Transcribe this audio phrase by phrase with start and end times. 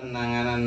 [0.00, 0.62] penanganan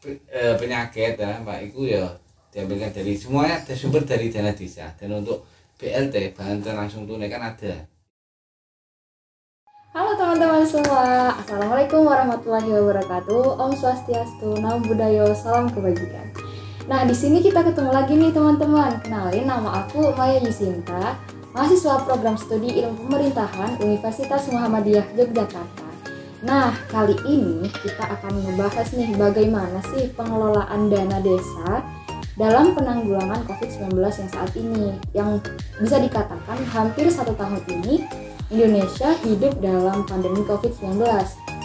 [0.00, 2.08] pe- eh, penyakit ya Pak Iku ya
[2.48, 4.88] diambilkan dari semuanya ada sumber dari dana desa.
[4.96, 5.44] Dan untuk
[5.76, 7.74] BLT bantuan langsung tunai kan ada.
[9.92, 13.56] Halo teman-teman semua, Assalamualaikum warahmatullahi wabarakatuh.
[13.56, 16.28] Om Swastiastu, Namo Buddhayo, Salam Kebajikan.
[16.88, 18.96] Nah di sini kita ketemu lagi nih teman-teman.
[19.04, 21.20] Kenalin nama aku Maya Yusinta
[21.52, 25.87] Mahasiswa program studi ilmu pemerintahan Universitas Muhammadiyah Yogyakarta
[26.42, 31.82] Nah kali ini kita akan membahas nih bagaimana sih pengelolaan dana desa
[32.38, 35.42] dalam penanggulangan COVID-19 yang saat ini yang
[35.82, 38.06] bisa dikatakan hampir satu tahun ini
[38.48, 41.04] Indonesia hidup dalam pandemi COVID-19.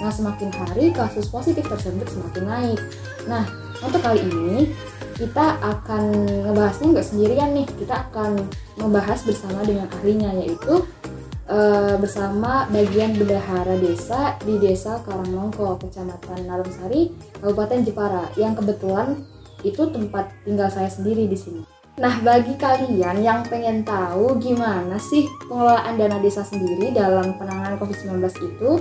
[0.04, 2.80] Nah, semakin hari kasus positif tersebut semakin naik.
[3.24, 3.48] Nah,
[3.80, 4.74] untuk kali ini
[5.16, 7.68] kita akan ngebahasnya nggak sendirian nih.
[7.80, 8.42] Kita akan
[8.76, 10.84] membahas bersama dengan ahlinya yaitu
[11.54, 19.22] eh, bersama bagian bendahara desa di Desa Karangnongko, Kecamatan Narumsari, Kabupaten Jepara yang kebetulan
[19.62, 21.64] itu tempat tinggal saya sendiri di sini.
[21.94, 28.18] Nah, bagi kalian yang pengen tahu gimana sih pengelolaan dana desa sendiri dalam penanganan COVID-19
[28.50, 28.72] itu,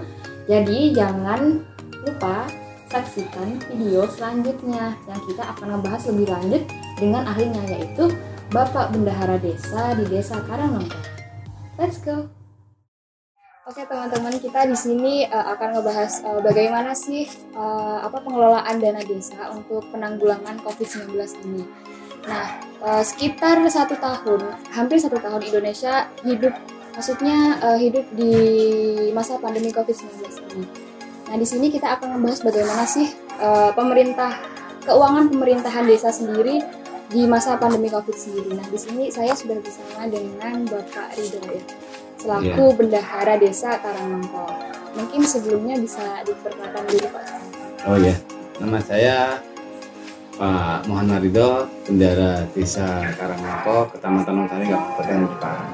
[0.49, 1.61] jadi jangan
[2.09, 2.49] lupa
[2.89, 6.63] saksikan video selanjutnya yang kita akan membahas lebih lanjut
[6.97, 8.13] dengan ahlinya yaitu
[8.53, 11.01] Bapak Bendahara Desa di Desa Karangnongko.
[11.81, 12.42] Let's go.
[13.63, 18.99] Oke teman-teman kita di sini eh, akan ngebahas eh, bagaimana sih eh, apa pengelolaan dana
[19.07, 21.15] desa untuk penanggulangan COVID-19
[21.47, 21.63] ini.
[22.27, 26.51] Nah, eh, sekitar satu tahun, hampir satu tahun Indonesia hidup,
[26.99, 28.35] maksudnya eh, hidup di
[29.15, 30.27] masa pandemi COVID-19
[30.59, 30.67] ini.
[31.31, 34.43] Nah, di sini kita akan membahas bagaimana sih eh, pemerintah,
[34.91, 36.67] keuangan pemerintahan desa sendiri
[37.15, 38.59] di masa pandemi COVID sendiri.
[38.59, 41.63] Nah, di sini saya sudah bersama dengan Bapak Ridho ya,
[42.23, 44.47] selaku bendahara desa Karangnongko.
[44.93, 47.27] Mungkin sebelumnya bisa diperkenalkan dulu Pak.
[47.89, 48.15] oh ya
[48.63, 49.43] nama saya
[50.39, 55.67] Pak Muhammad Ridho Bendara Desa Karangnongko Kecamatan Nongsari Kabupaten Jepara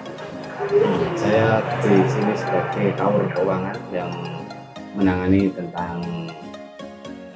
[1.14, 4.10] saya di sini sebagai tower keuangan yang
[4.98, 6.02] menangani tentang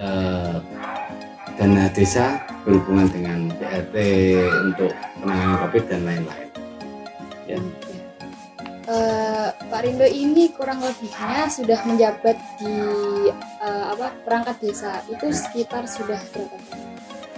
[0.02, 0.56] eh,
[1.54, 3.96] dana desa berhubungan dengan BLT
[4.66, 4.90] untuk
[5.22, 6.48] penanganan COVID dan lain-lain.
[7.46, 7.58] Ya.
[9.82, 12.70] Rindo ini kurang lebihnya sudah menjabat di
[13.58, 16.82] eh, apa perangkat desa itu sekitar sudah berapa tahun?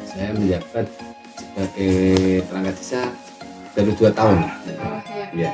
[0.05, 0.87] Saya menjabat
[1.41, 1.97] sebagai
[2.45, 3.01] perangkat desa
[3.73, 4.39] baru dua tahun.
[4.45, 5.27] Oh, ya.
[5.33, 5.51] Ya.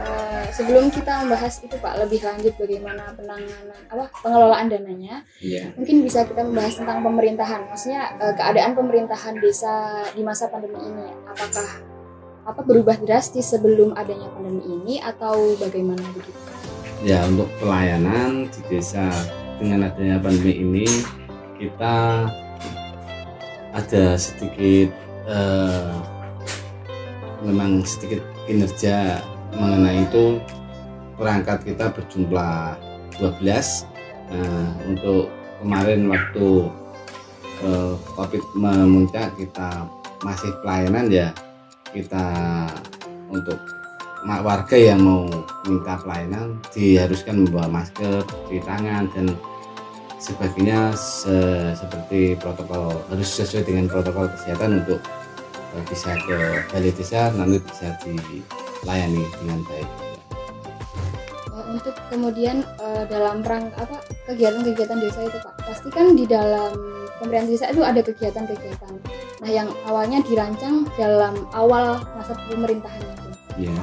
[0.00, 5.76] Eh, sebelum kita membahas itu Pak lebih lanjut bagaimana penanganan apa pengelolaan dananya, Iya.
[5.76, 11.12] mungkin bisa kita membahas tentang pemerintahan, maksudnya eh, keadaan pemerintahan desa di masa pandemi ini,
[11.28, 11.93] apakah
[12.44, 16.38] apa berubah drastis sebelum adanya pandemi ini atau bagaimana begitu?
[17.04, 19.08] Ya untuk pelayanan di desa
[19.60, 20.86] dengan adanya pandemi ini
[21.56, 22.28] kita
[23.72, 24.92] ada sedikit
[25.28, 25.92] eh,
[27.44, 29.20] memang sedikit kinerja
[29.56, 30.40] mengenai itu.
[31.14, 32.74] Perangkat kita berjumlah
[33.22, 33.94] 12
[34.34, 35.28] Nah, untuk
[35.60, 36.48] kemarin waktu
[37.60, 39.84] eh, covid memuncak kita
[40.24, 41.28] masih pelayanan ya
[41.94, 42.26] kita
[43.30, 43.56] untuk
[44.26, 45.30] warga yang mau
[45.68, 49.30] minta pelayanan diharuskan membawa masker, cuci tangan dan
[50.18, 55.00] sebagainya se- seperti protokol harus sesuai dengan protokol kesehatan untuk
[55.76, 56.36] eh, bisa ke
[56.72, 59.88] balai desa nanti bisa dilayani dengan baik.
[61.52, 63.96] Eh, untuk kemudian eh, dalam rangka apa
[64.32, 66.72] kegiatan-kegiatan desa itu Pak pasti kan di dalam
[67.20, 68.92] pemerintahan desa itu ada kegiatan-kegiatan
[69.44, 73.28] nah yang awalnya dirancang dalam awal masa pemerintahan itu.
[73.68, 73.76] Ya,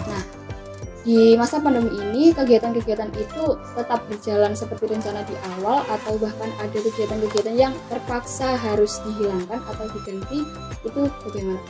[1.01, 6.77] di masa pandemi ini kegiatan-kegiatan itu tetap berjalan seperti rencana di awal atau bahkan ada
[6.77, 10.45] kegiatan-kegiatan yang terpaksa harus dihilangkan atau diganti
[10.85, 11.61] itu bagaimana?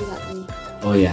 [0.00, 0.44] Saat ini.
[0.80, 1.12] Oh ya,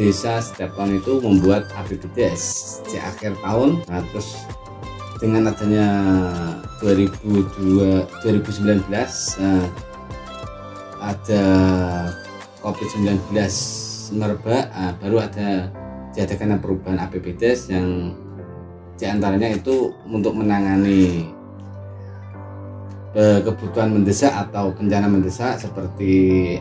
[0.00, 2.42] desa setiap tahun itu membuat APBDes
[2.88, 3.84] di akhir tahun.
[3.84, 4.48] Nah, terus
[5.20, 5.86] dengan adanya
[6.80, 8.88] 2002 2019
[9.44, 9.66] eh,
[11.08, 11.42] ada
[12.60, 13.32] COVID-19
[14.12, 15.72] merebak, ah, baru ada
[16.12, 18.12] diadakan perubahan APBDes yang
[18.98, 21.30] di antaranya itu untuk menangani
[23.14, 26.58] eh, kebutuhan mendesak atau bencana mendesak seperti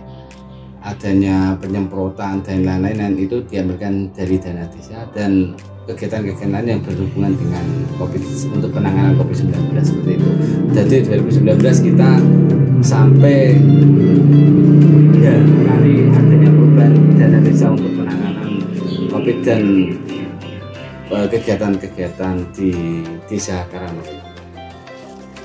[0.86, 5.58] adanya penyemprotan dan lain-lain dan itu diambilkan dari dana desa dan
[5.88, 7.66] kegiatan-kegiatan yang berhubungan dengan
[7.96, 8.22] COVID
[8.52, 10.30] untuk penanganan COVID-19 seperti itu.
[10.76, 12.10] Jadi 2019 kita
[12.84, 13.56] sampai
[15.18, 18.50] ya kali adanya perubahan dana desa untuk penanganan
[19.08, 19.62] COVID dan
[21.08, 22.72] eh, kegiatan-kegiatan di
[23.32, 24.27] desa Karanglo.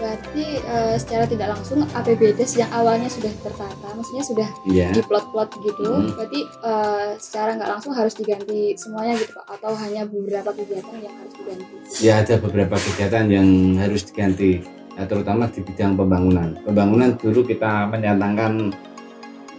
[0.02, 4.90] Berarti eh, secara tidak langsung APBDes yang awalnya sudah tertata, maksudnya sudah Iya.
[4.99, 5.87] diplot-plot gitu.
[5.87, 6.10] Hmm.
[6.19, 11.14] Berarti eh, secara nggak langsung harus diganti semuanya gitu Pak atau hanya beberapa kegiatan yang
[11.14, 11.75] harus diganti.
[12.02, 14.58] Ya ada beberapa kegiatan yang harus diganti,
[14.99, 16.58] ya, terutama di bidang pembangunan.
[16.66, 18.75] Pembangunan dulu kita menyatakan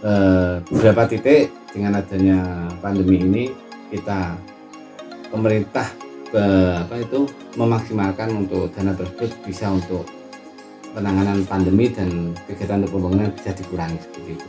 [0.04, 3.44] eh, beberapa titik dengan adanya pandemi ini
[3.88, 4.36] kita
[5.32, 5.88] pemerintah
[6.34, 10.02] apa itu memaksimalkan untuk dana tersebut bisa untuk
[10.94, 14.48] penanganan pandemi dan kegiatan untuk pembangunan bisa dikurangi seperti itu.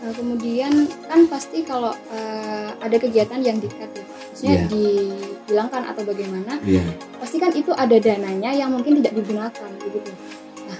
[0.00, 0.72] Nah, kemudian
[1.04, 4.66] kan pasti kalau eh, ada kegiatan yang di-cut ya, maksudnya Iya.
[4.72, 6.80] dihilangkan atau bagaimana, Iya.
[7.20, 10.08] pasti kan itu ada dananya yang mungkin tidak digunakan begitu.
[10.64, 10.78] Nah,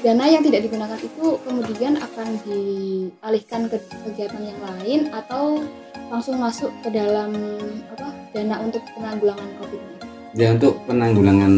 [0.00, 3.76] dana yang tidak digunakan itu kemudian akan dialihkan ke
[4.08, 5.60] kegiatan yang lain atau
[6.08, 7.36] langsung masuk ke dalam
[7.92, 10.13] apa dana untuk penanggulangan COVID ini.
[10.34, 11.52] Ya untuk penanggulangan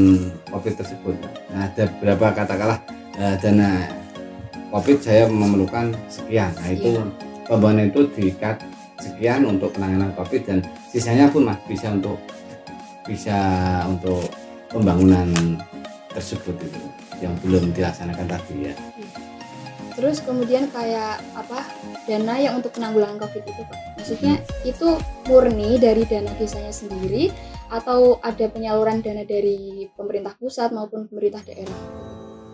[0.53, 1.17] COVID tersebut.
[1.53, 2.79] Nah, ada berapa katakanlah
[3.17, 3.89] eh, dana
[4.71, 6.53] COVID saya memerlukan sekian.
[6.61, 7.05] Nah itu Iya.
[7.49, 8.61] pembangunan itu diikat
[9.01, 10.59] sekian untuk penanganan COVID dan
[10.93, 12.21] sisanya pun mas bisa untuk
[13.07, 13.39] bisa
[13.89, 14.29] untuk
[14.69, 15.31] pembangunan
[16.13, 16.81] tersebut itu
[17.23, 18.75] yang belum dilaksanakan tadi ya.
[19.97, 21.65] Terus kemudian kayak apa
[22.05, 23.79] dana yang untuk penanggulangan COVID itu Pak.
[23.97, 24.35] Maksudnya
[24.69, 24.89] itu
[25.25, 27.33] murni dari dana desanya sendiri
[27.71, 31.81] atau ada penyaluran dana dari pemerintah pusat maupun pemerintah daerah.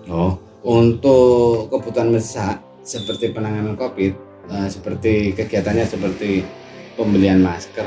[0.08, 4.12] Oh, untuk kebutuhan mendesak seperti penanganan COVID,
[4.50, 6.42] eh, seperti kegiatannya seperti
[6.98, 7.86] pembelian masker,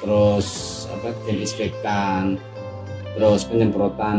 [0.00, 0.48] terus
[0.90, 2.40] apa disinfektan,
[3.14, 4.18] terus penyemprotan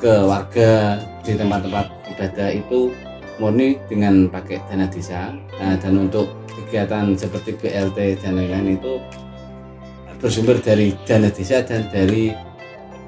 [0.00, 1.86] ke warga di tempat-tempat
[2.16, 2.90] ibadah itu
[3.38, 5.30] murni dengan pakai dana desa.
[5.62, 8.98] Nah, dan untuk kegiatan seperti BLT dan lain-lain itu
[10.22, 12.30] bersumber dari dana desa dan dari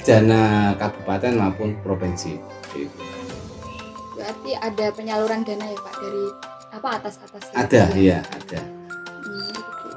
[0.02, 2.36] dana kabupaten maupun provinsi.
[2.74, 2.90] Gitu.
[4.18, 6.24] Berarti ada penyaluran dana ya Pak dari
[6.74, 7.42] apa atas atas.
[7.54, 8.60] Ada, iya ada.
[9.22, 9.54] Hmm.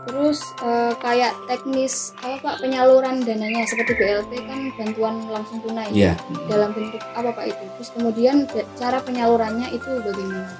[0.07, 5.89] Terus eh, kayak teknis apa Pak penyaluran dananya seperti BLT kan bantuan langsung tunai.
[5.89, 6.13] Iya.
[6.45, 7.63] Dalam bentuk apa Pak itu?
[7.81, 8.45] Terus kemudian
[8.77, 10.53] cara penyalurannya itu bagaimana?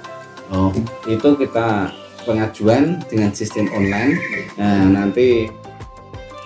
[0.50, 0.74] Oh,
[1.06, 1.92] itu kita
[2.26, 4.16] pengajuan dengan sistem online.
[4.56, 5.48] Nah, nanti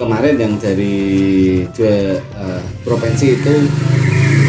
[0.03, 0.99] kemarin yang dari
[1.71, 3.55] dua eh, provinsi itu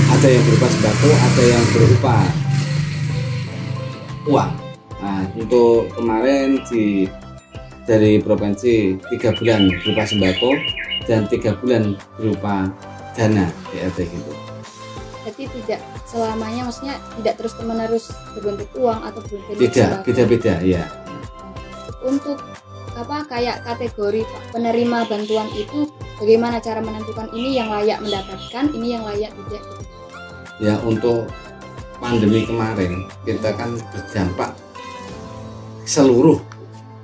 [0.10, 2.16] ada yang berupa sembako, ada yang berupa
[4.26, 4.52] uang.
[4.98, 7.06] Nah, untuk kemarin di
[7.86, 10.50] dari provinsi tiga bulan berupa sembako
[11.06, 12.72] dan tiga bulan berupa
[13.14, 14.34] dana BLT gitu.
[15.24, 15.80] Jadi tidak
[16.10, 18.06] selamanya maksudnya tidak terus menerus
[18.36, 20.84] berbentuk uang atau berbentuk Tidak, beda-beda ya.
[22.04, 22.42] Untuk
[22.94, 24.22] apa kayak kategori
[24.54, 25.90] penerima bantuan itu
[26.22, 29.64] bagaimana cara menentukan ini yang layak mendapatkan, ini yang layak tidak?
[30.62, 31.26] ya untuk
[31.98, 34.54] pandemi kemarin kita kan berdampak
[35.84, 36.38] seluruh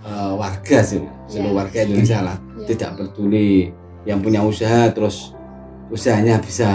[0.06, 1.60] eh, warga sih seluruh Ya.
[1.66, 2.66] warga Indonesia lah Ya.
[2.76, 3.74] tidak peduli
[4.06, 5.34] yang punya usaha terus
[5.90, 6.70] usahanya bisa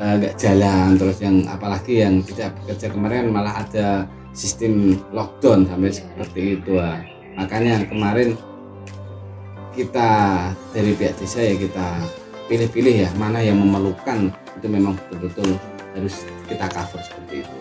[0.00, 5.90] eh, nggak jalan terus yang apalagi yang tidak bekerja kemarin malah ada sistem lockdown sampai
[5.92, 5.96] Ya.
[6.00, 6.98] seperti itu ah.
[7.38, 8.38] Makanya kemarin
[9.74, 10.10] kita
[10.74, 11.86] dari pihak desa ya kita
[12.50, 15.54] pilih-pilih ya mana yang memerlukan itu memang betul-betul
[15.94, 17.56] harus kita cover seperti itu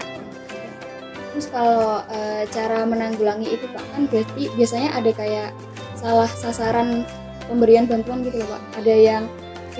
[1.29, 5.50] Terus kalau eh, cara menanggulangi itu Pak kan berarti biasanya ada kayak
[5.96, 7.08] salah sasaran
[7.48, 8.84] pemberian bantuan gitu loh Pak.
[8.84, 9.24] Ada yang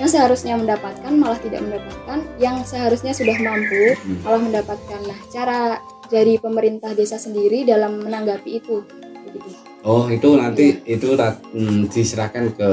[0.00, 4.24] yang seharusnya mendapatkan malah tidak mendapatkan, yang seharusnya sudah mampu Hmm.
[4.24, 5.00] malah mendapatkan.
[5.04, 8.80] Nah, cara dari pemerintah desa sendiri dalam menanggapi itu
[9.28, 9.69] begitu.
[9.84, 12.70] Oh itu nanti itu ta- hmm, diserahkan ke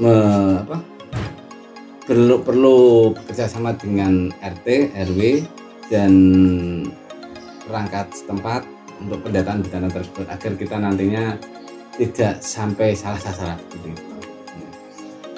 [0.00, 0.78] me- apa
[2.04, 2.78] perlu perlu
[3.14, 5.20] bekerjasama dengan RT RW
[5.92, 6.12] dan
[7.64, 8.66] perangkat setempat
[9.00, 11.38] untuk pendataan dana tersebut agar kita nantinya
[11.96, 14.04] tidak sampai salah sasaran seperti itu.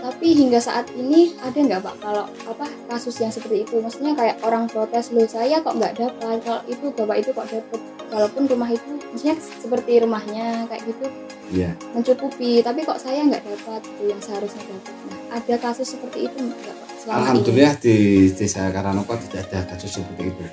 [0.02, 3.78] Tapi hingga saat ini ada nggak Pak kalau apa kasus yang seperti itu?
[3.78, 7.80] Maksudnya kayak orang protes loh saya kok nggak dapat, kalau itu bapak itu kok dapat,
[8.12, 11.06] walaupun rumah itu maksudnya seperti rumahnya kayak gitu
[11.52, 11.76] Iya.
[11.92, 14.94] mencukupi, tapi kok saya nggak dapat itu yang seharusnya dapat.
[15.04, 17.24] Nah ada kasus seperti itu nggak Pak selama ini?
[17.28, 17.96] Alhamdulillah di
[18.32, 20.44] desa Karanoko tidak ada kasus seperti itu.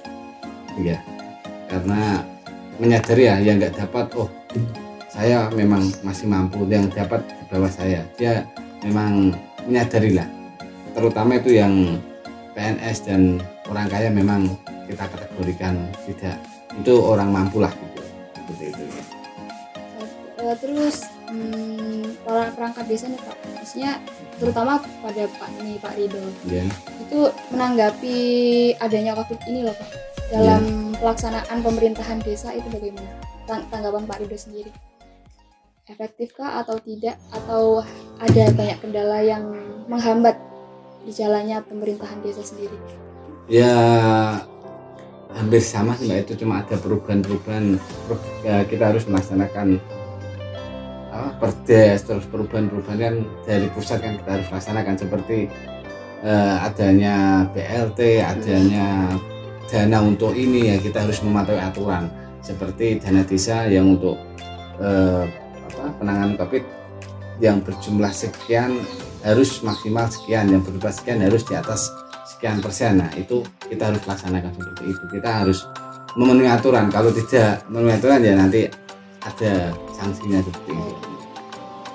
[0.83, 0.99] Iya,
[1.71, 2.23] karena
[2.83, 4.27] menyadari ya yang nggak dapat, oh
[5.07, 8.03] saya memang masih mampu, yang dapat di bawah saya.
[8.19, 8.43] Dia
[8.83, 9.31] memang
[9.63, 10.27] menyadari lah,
[10.91, 11.95] terutama itu yang
[12.59, 13.39] PNS dan
[13.71, 14.51] orang kaya memang
[14.89, 16.41] kita kategorikan tidak
[16.74, 18.01] itu orang mampu lah gitu,
[18.34, 18.84] seperti itu.
[18.89, 19.03] ya.
[20.39, 23.91] Eh, terus hmm, perangkat desa nih Pak, maksudnya
[24.41, 26.24] terutama pada Pak nih Pak Rido.
[26.50, 26.65] Ya
[27.10, 28.17] itu menanggapi
[28.77, 29.89] adanya COVID ini loh Pak.
[30.29, 33.10] Dalam pelaksanaan pemerintahan desa itu bagaimana?
[33.50, 34.69] Tang- tanggapan Pak Rido sendiri.
[35.89, 37.17] Efektifkah atau tidak?
[37.34, 37.81] Atau
[38.22, 39.41] ada banyak kendala yang
[39.89, 40.38] menghambat
[41.01, 42.77] di jalannya pemerintahan desa sendiri?
[43.50, 43.74] Ya
[45.39, 46.27] hampir sama sih mbak.
[46.27, 47.79] Itu cuma ada perubahan-perubahan.
[48.43, 49.79] Ya, kita harus melaksanakan
[51.10, 53.15] apa perdes terus perubahan-perubahan kan
[53.48, 55.50] dari pusat kan kita harus laksanakan seperti
[56.22, 59.17] eh, adanya BLT adanya
[59.65, 62.12] dana untuk ini ya kita harus mematuhi aturan.
[62.39, 64.19] Seperti dana desa yang untuk
[64.79, 65.24] eh,
[65.72, 66.63] apa penanganan covid
[67.39, 68.75] yang berjumlah sekian
[69.24, 70.51] harus maksimal sekian.
[70.51, 71.88] Yang berjumlah sekian harus di atas
[72.39, 73.03] sekian persen.
[73.03, 75.03] Nah itu kita harus laksanakan seperti itu.
[75.12, 75.67] Kita harus
[76.15, 76.88] memenuhi aturan.
[76.88, 78.63] Kalau tidak memenuhi aturan ya nanti
[79.19, 80.96] ada sanksinya seperti itu.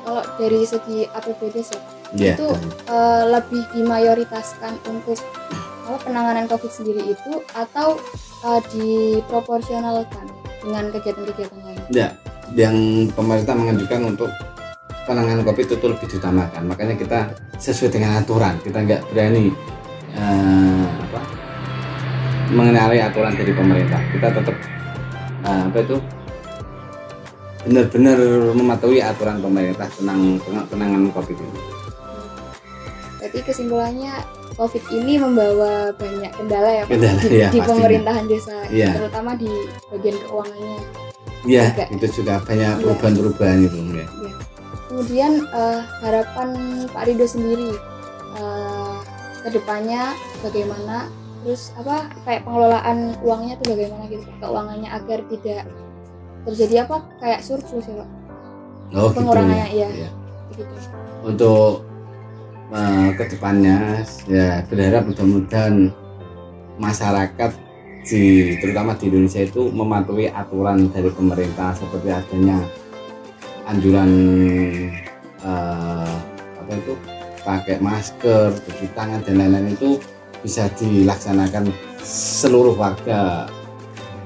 [0.04, 1.80] Kalau dari segi APBD sih
[2.20, 2.52] ya Itu-
[2.84, 5.16] eh, lebih dimayoritaskan untuk
[5.88, 7.96] apa, penanganan COVID sendiri itu atau
[8.44, 10.28] eh, diproporsionalkan
[10.60, 11.80] dengan kegiatan-kegiatan lain.
[11.88, 12.12] ya
[12.52, 12.76] yang
[13.16, 14.28] pemerintah mengajukan untuk
[15.08, 17.18] penanganan covid itu lebih diutamakan makanya kita
[17.56, 18.60] sesuai dengan aturan.
[18.60, 19.48] Kita nggak berani
[20.14, 21.20] eh, apa
[22.50, 24.56] mengenali aturan dari pemerintah kita tetap
[25.42, 25.96] eh, apa itu
[27.64, 28.18] benar-benar
[28.52, 30.36] mematuhi aturan pemerintah tentang
[30.68, 31.60] penanganan covid ini
[33.24, 34.20] Jadi kesimpulannya
[34.54, 37.66] COVID ini membawa banyak kendala ya Kendala, di, ya, di pastinya.
[37.74, 38.90] pemerintahan desa, Iya.
[38.94, 39.48] terutama di
[39.90, 40.78] bagian keuangannya.
[41.44, 41.84] ya Juga.
[41.90, 44.06] itu juga banyak perubahan-perubahan itu ya Ya.
[44.86, 46.48] Kemudian eh, harapan
[46.86, 47.72] Pak Rido sendiri
[49.44, 51.12] ke depannya bagaimana?
[51.44, 55.62] Terus apa kayak pengelolaan uangnya tuh bagaimana gitu keuangannya agar tidak
[56.48, 58.08] terjadi apa kayak surplus ya Pak?
[58.94, 59.88] oh gitu Pengurangannya, ya.
[59.90, 60.10] iya.
[60.48, 60.76] Begitu.
[61.24, 61.82] untuk
[62.68, 65.88] uh, ke depannya ya berharap mudah-mudahan
[66.76, 67.50] masyarakat
[68.04, 72.60] di terutama di Indonesia itu mematuhi aturan dari pemerintah seperti adanya
[73.64, 74.10] anjuran
[75.40, 76.12] uh,
[76.60, 76.92] apa itu
[77.44, 80.00] pakai masker, cuci tangan dan lain-lain itu
[80.40, 81.68] bisa dilaksanakan
[82.04, 83.48] seluruh warga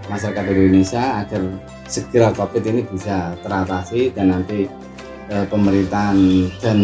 [0.08, 1.42] masyarakat Indonesia agar
[1.86, 4.66] segera COVID ini bisa teratasi dan nanti
[5.28, 6.18] eh, pemerintahan
[6.58, 6.78] dan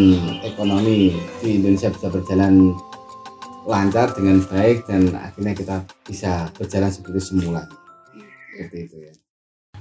[0.44, 2.74] ekonomi di Indonesia bisa berjalan
[3.64, 7.64] lancar dengan baik dan akhirnya kita bisa berjalan seperti semula.
[8.52, 9.12] Seperti itu ya.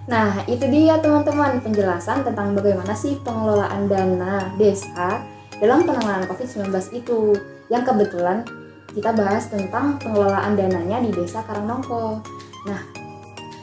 [0.03, 5.24] Nah, itu dia teman-teman penjelasan tentang bagaimana sih pengelolaan dana desa
[5.60, 7.36] dalam penanganan COVID-19 itu.
[7.72, 8.45] Yang kebetulan
[8.93, 12.22] kita bahas tentang pengelolaan dananya di Desa Karangnongko.
[12.69, 12.81] Nah,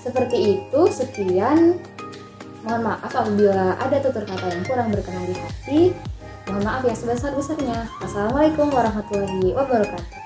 [0.03, 1.79] seperti itu sekian.
[2.61, 5.81] Mohon maaf apabila ada tutur kata yang kurang berkenan di hati.
[6.51, 7.89] Mohon maaf yang sebesar-besarnya.
[8.05, 10.20] Wassalamualaikum warahmatullahi wabarakatuh.